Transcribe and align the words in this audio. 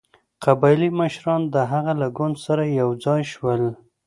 قبایلي 0.43 0.89
مشران 0.99 1.41
د 1.53 1.55
هغه 1.71 1.93
له 2.01 2.07
ګوند 2.17 2.35
سره 2.45 2.63
یو 2.79 2.89
ځای 3.05 3.21
شول. 3.33 3.61